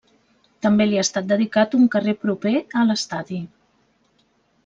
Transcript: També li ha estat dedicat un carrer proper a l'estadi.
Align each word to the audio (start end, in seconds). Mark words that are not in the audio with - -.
També 0.65 0.85
li 0.87 0.95
ha 1.01 1.03
estat 1.07 1.27
dedicat 1.31 1.75
un 1.79 1.85
carrer 1.95 2.15
proper 2.23 2.53
a 2.81 2.85
l'estadi. 2.87 3.41